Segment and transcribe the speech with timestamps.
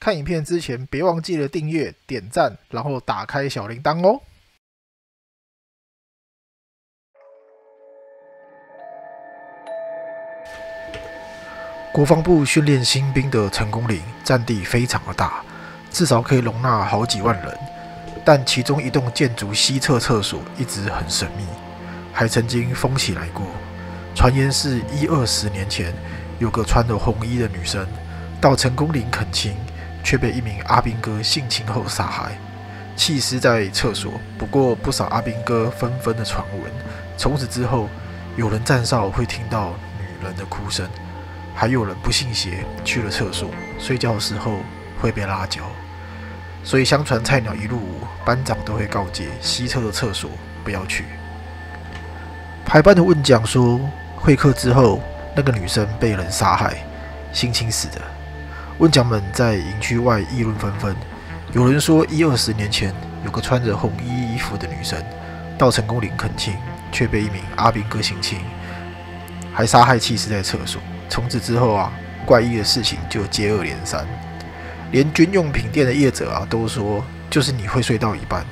[0.00, 4.20] 看影片之前别忘记了订阅、点赞，然后打开小铃铛哦。
[11.92, 15.42] 国防部训练新兵的成功岭占地非常的大，
[15.90, 17.58] 至少可以容纳好几万人。
[18.24, 21.44] 但其中一栋建筑西侧厕所一直很神秘，
[22.12, 23.44] 还曾经封起来过。
[24.14, 25.92] 传言是一二十年前，
[26.38, 27.84] 有个穿着红衣的女生
[28.40, 29.56] 到成功岭恳亲，
[30.08, 32.32] 却被一名阿兵哥性侵后杀害，
[32.96, 34.18] 弃尸在厕所。
[34.38, 36.72] 不过不少阿兵哥纷纷的传闻，
[37.18, 37.90] 从此之后，
[38.34, 40.88] 有人站哨会听到女人的哭声。
[41.54, 44.60] 还有人不信邪去了厕所，睡觉的时候
[44.98, 45.64] 会被拉脚，
[46.64, 50.30] 所以相传菜鸟一入伍，班长都会告诫西侧的厕所
[50.64, 51.04] 不要去。
[52.64, 53.78] 排班的问讲说，
[54.16, 55.02] 会客之后，
[55.36, 56.78] 那个女生被人杀害，
[57.30, 58.00] 性侵死的。
[58.78, 60.94] 问讲们在营区外议论纷纷，
[61.52, 64.96] 有人说一二十年前有个穿着红衣衣服的女生
[65.58, 66.54] 到成功岭恳亲，
[66.92, 68.38] 却被一名阿兵哥性侵，
[69.52, 70.80] 还杀害弃尸在厕所。
[71.08, 71.92] 从此之后啊，
[72.24, 74.06] 怪异的事情就接二连三，
[74.92, 78.46] 连军用品店的业者啊都说，就是你会睡到一半，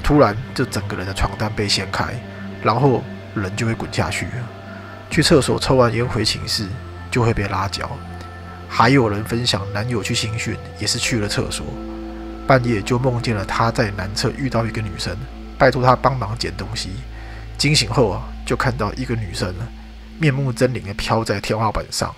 [0.00, 2.14] 突然就整个人的床单被掀开，
[2.62, 3.02] 然后
[3.34, 4.28] 人就会滚下去。
[5.10, 6.68] 去厕所抽完烟回寝室
[7.10, 7.90] 就会被拉脚。
[8.74, 11.66] 还有人分享男友去新训，也是去了厕所，
[12.46, 15.14] 半夜就梦见了他在男厕遇到一个女生，
[15.58, 16.88] 拜托他帮忙捡东西。
[17.58, 19.54] 惊醒后啊，就看到一个女生。
[20.18, 22.14] 面目狰狞的飘在天花板上，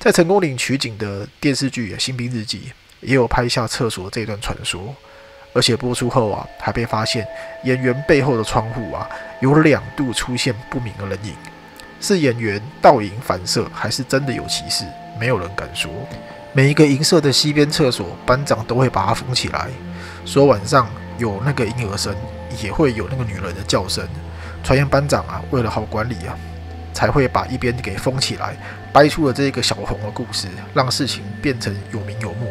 [0.00, 2.58] 在成功岭取景的电视剧《新兵日记》
[3.00, 4.92] 也有拍下厕所这段传说，
[5.52, 7.24] 而且播出后啊，还被发现
[7.62, 9.08] 演员背后的窗户啊
[9.40, 11.32] 有两度出现不明的人影，
[12.00, 14.84] 是演员倒影反射，还是真的有歧视？
[15.18, 15.90] 没有人敢说。
[16.52, 19.68] 每一个银色的西边厕所，班长都会把它封起来，
[20.24, 22.14] 说晚上有那个婴儿声，
[22.62, 24.06] 也会有那个女人的叫声。
[24.62, 26.36] 传言班长啊，为了好管理啊。
[26.94, 28.56] 才会把一边给封起来，
[28.92, 32.48] 掰出了这个小红的故事，让事情变成有名有目。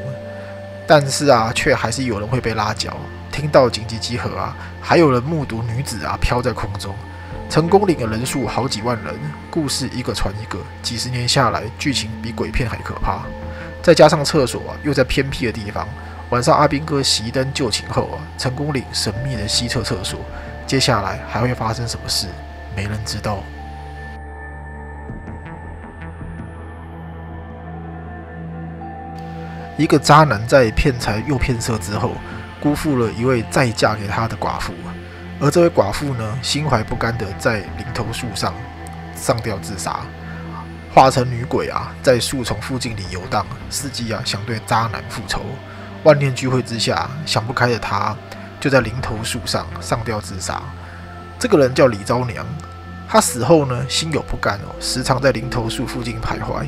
[0.85, 2.97] 但是啊，却还是有人会被拉脚。
[3.31, 6.94] 听到紧急集合啊，还有人目睹女子啊飘在空中。
[7.53, 9.14] 成功岭的人数好几万人，
[9.52, 13.22] 故事一个传一个，几十年下来，剧情比鬼片还可怕。
[13.80, 15.88] 再加上厕所又在偏僻的地方，
[16.31, 20.22] 晚上阿兵哥熄灯就寝后啊，成功岭神秘的西侧厕所，
[20.66, 22.25] 接下来还会发生什么事？
[22.75, 23.44] 没人知道。
[29.78, 32.16] 一个渣男在骗财又骗色之后，
[32.59, 34.74] 辜负了一位再嫁给他的寡妇，
[35.43, 38.53] 而这位寡妇呢，心怀不甘的在林头树上
[39.13, 39.99] 上吊自杀，
[40.93, 45.41] 化成女鬼啊，在树丛附近里游荡，伺机啊想对渣男复仇。
[46.03, 48.15] 万念俱灰之下，想不开的她，
[48.57, 50.61] 就在林头树上上吊自杀。
[51.37, 52.45] 这个人叫李昭娘，
[53.09, 56.65] 她死后呢，心有不甘哦，时常在林头树附近徘徊。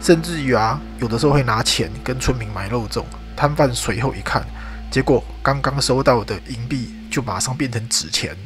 [0.00, 3.04] 甚至于啊，有的时候会拿钱跟村民买肉粽。
[3.36, 4.44] 摊贩随后一看，
[4.90, 8.36] 结果刚刚收到的银币就马上变成纸钱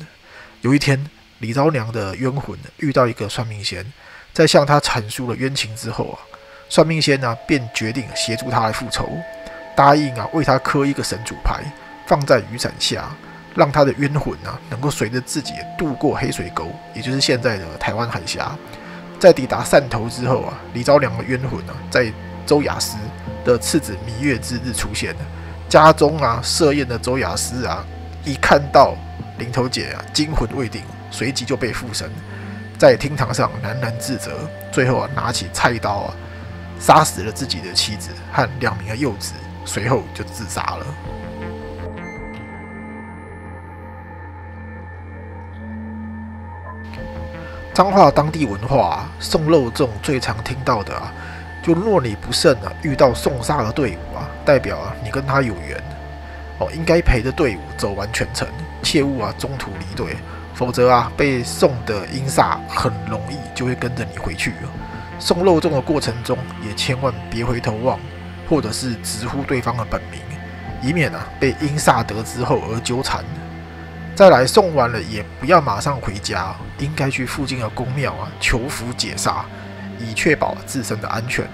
[0.60, 1.04] 有一天，
[1.40, 3.84] 李昭娘的冤魂遇到一个算命仙，
[4.32, 6.16] 在向他阐述了冤情之后啊，
[6.68, 9.10] 算命仙呢便决定协助他来复仇，
[9.74, 11.64] 答应啊为他刻一个神主牌，
[12.06, 13.10] 放在雨伞下，
[13.56, 18.56] 让他的冤魂啊能够随着自己渡过黑水沟，也就是现在的台湾海峡。
[19.18, 22.12] 在抵达汕头之后啊，李昭良的冤魂呢，在
[22.46, 22.96] 周雅思
[23.44, 25.12] 的次子弥月之日出现。
[25.68, 27.84] 家中啊设宴的周雅思啊，
[28.24, 28.94] 一看到
[29.38, 32.10] 林头姐啊，惊魂未定，随即就被附身，
[32.78, 34.32] 在厅堂上喃喃自责，
[34.70, 36.14] 最后啊拿起菜刀啊，
[36.78, 39.32] 杀死了自己的妻子和两名的幼子，
[39.64, 40.86] 随后就自杀了。
[47.72, 51.10] 彰化当地文化，啊送肉粽最常听到的啊，
[51.62, 55.82] 就若你不慎啊遇到送煞的队伍啊，代表啊你跟他有缘
[56.60, 58.46] 哦，应该陪着队伍走完全程，
[58.82, 60.16] 切勿啊中途离队，
[60.54, 64.52] 否则啊被送的阴煞很容易就会跟着你回去。
[65.18, 67.98] 送肉粽的过程中，也千万别回头望，
[68.48, 70.20] 或者是直呼对方的本名，
[70.82, 73.24] 以免啊被阴煞得知后而纠缠。
[74.14, 79.44] 再来送完了，也不要马上回家，应该去附近的宫庙啊求福解煞，
[79.98, 81.48] 以确保自身的安全。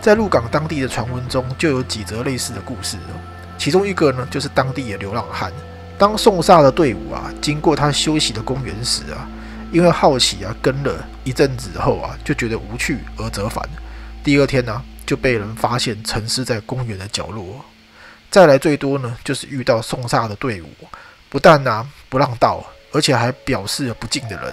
[0.00, 3.18] 在鹿港当地的传闻中，就有几则类似的故事哦。
[3.62, 5.52] 其中一个呢，就是当地的流浪汉，
[5.96, 9.24] 当送煞的队伍啊经过他休息的公园时啊，
[9.70, 10.92] 因为好奇啊，跟了
[11.22, 13.64] 一阵子后啊，就觉得无趣而折返。
[14.24, 17.64] 第二天呢，就被人发现沉尸在公园的角落。
[18.32, 20.66] 再来最多呢，就是遇到送煞的队伍，
[21.28, 24.52] 不但啊不让道，而且还表示了不敬的人。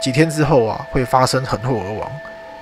[0.00, 2.08] 几天之后啊，会发生横祸而亡，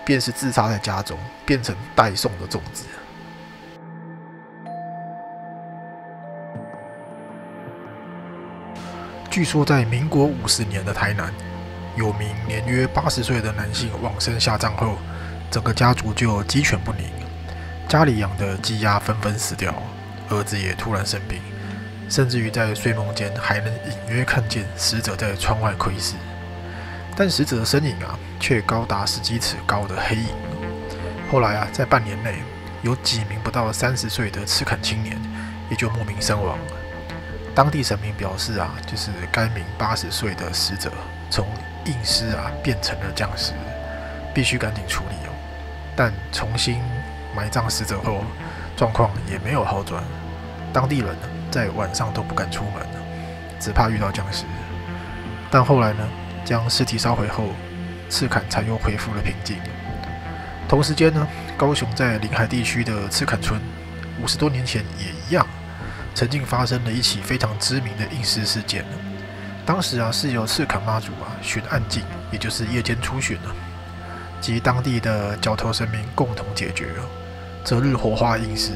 [0.03, 2.85] 便是自杀在家中，变成代送的粽子。
[9.35, 11.35] 据说在民国五十年的台南，
[11.97, 14.97] 有名年约八十岁的男性往生下葬后，
[15.51, 17.05] 整个家族就鸡犬不宁，
[17.89, 19.75] 家里养的鸡鸭纷纷死掉，
[20.29, 21.41] 儿子也突然生病，
[22.09, 26.15] 甚至于在睡梦间还能隐约看见死者在窗外窥视，
[27.17, 30.29] 但死者的身影啊，却高达十几尺高的黑影。
[31.29, 32.37] 后来啊，在半年内，
[32.83, 35.21] 有几名不到三十岁的赤坎青年
[35.71, 36.57] 也就莫名身亡。
[37.55, 40.91] 当地神明表示啊，就是该名八十岁的死者
[41.31, 41.47] 从
[41.85, 43.53] 硬尸啊变成了僵尸，
[44.35, 45.31] 必须赶紧处理哦。
[45.95, 46.81] 但重新
[47.37, 48.25] 埋葬死者后，
[48.77, 50.03] 状况也没有好转。
[50.73, 52.85] 当地人呢，在晚上都不敢出门，
[53.61, 54.45] 只怕遇到僵尸。
[55.49, 56.09] 但后来呢，
[56.45, 57.51] 将尸体烧毁后，
[58.11, 59.59] 赤坎才又恢复了平静。
[60.67, 63.61] 同时间呢，高雄在临海地区的赤坎村，
[64.21, 65.47] 五十多年前也一样。
[66.15, 68.85] 曾经发生了一起非常知名的阴尸事件
[69.67, 73.55] 当时啊是由赤坎妈祖啊巡暗境，也就是夜间出巡了，
[74.41, 77.05] 及当地的角头神明共同解决了，
[77.65, 78.73] 择日火化阴尸，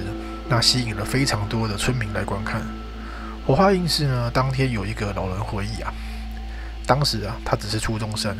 [0.49, 2.63] 那吸引了非常多的村民来观看。
[3.47, 5.93] 火化阴尸呢，当天有一个老人回忆啊，
[6.87, 8.37] 当时啊他只是初中生，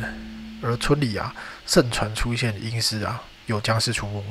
[0.61, 1.33] 而村里啊
[1.65, 4.23] 盛传出现阴尸啊有僵尸出没，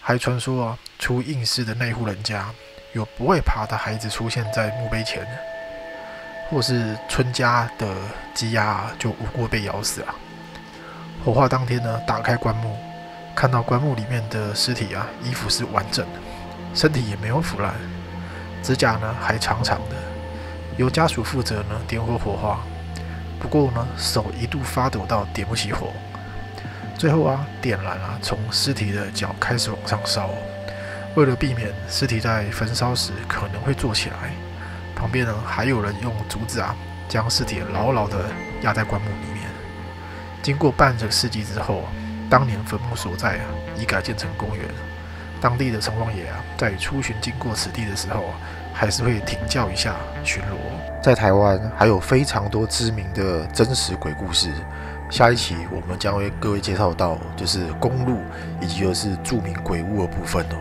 [0.00, 2.46] 还传说啊出阴尸的那户人家。
[2.92, 5.24] 有不会爬的孩子出现在墓碑前，
[6.50, 7.94] 或是村家的
[8.34, 10.14] 鸡鸭就无故被咬死啊。
[11.24, 12.74] 火化当天呢，打开棺木，
[13.34, 16.18] 看到棺木里面的尸体啊，衣服是完整的，
[16.74, 17.74] 身体也没有腐烂，
[18.62, 19.96] 指甲呢还长长的。
[20.76, 22.60] 由家属负责呢点火火化，
[23.38, 25.92] 不过呢手一度发抖到点不起火，
[26.98, 30.28] 最后啊点燃啊，从尸体的脚开始往上烧。
[31.16, 34.32] 为了避免尸体在焚烧时可能会坐起来，
[34.94, 36.74] 旁边呢还有人用竹子啊
[37.08, 38.16] 将尸体牢牢地
[38.62, 39.48] 压在棺木里面。
[40.40, 41.82] 经过半个世纪之后，
[42.30, 43.44] 当年坟墓所在啊
[43.76, 44.64] 已改建成公园。
[45.40, 48.36] 当地的城隍爷啊在出巡经过此地的时候啊，
[48.72, 51.02] 还是会停教一下巡逻。
[51.02, 54.52] 在台湾还有非常多知名的真实鬼故事，
[55.10, 58.20] 下一期我们将为各位介绍到就是公路
[58.60, 60.56] 以及就是著名鬼屋的部分哦。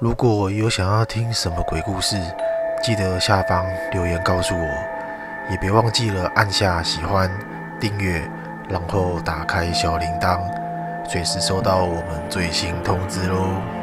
[0.00, 2.16] 如果有想要听什么鬼故事，
[2.82, 4.66] 记得下方留言告诉我，
[5.50, 7.30] 也别忘记了按下喜欢、
[7.78, 8.26] 订阅，
[8.66, 10.40] 然后打开小铃铛，
[11.06, 13.79] 随时收到我们最新通知喽。